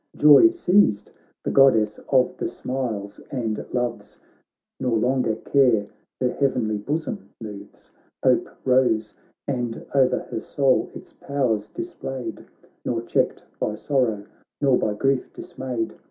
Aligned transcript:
Joy 0.15 0.49
seized 0.49 1.11
the 1.43 1.51
Goddess 1.51 1.99
of 2.09 2.35
the 2.37 2.47
smiles 2.47 3.19
and 3.29 3.63
loves, 3.71 4.17
Nor 4.79 4.97
longer 4.97 5.35
care 5.35 5.89
her 6.19 6.29
heavenly 6.33 6.79
bosom 6.79 7.29
moves; 7.39 7.91
Hope 8.23 8.49
rose, 8.65 9.13
and 9.47 9.85
o'er 9.93 10.27
her 10.31 10.39
soul 10.39 10.89
its 10.95 11.13
powers 11.13 11.67
displayed, 11.67 12.43
Nor 12.83 13.03
checked 13.03 13.43
by 13.59 13.75
sorrow, 13.75 14.25
nor 14.59 14.75
by 14.75 14.95
grief 14.95 15.31
dismayed. 15.33 15.93